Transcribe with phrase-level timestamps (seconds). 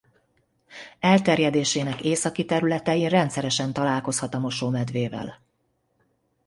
[0.99, 5.41] Elterjedésének északi területein rendszeresen találkozhat a mosómedvével.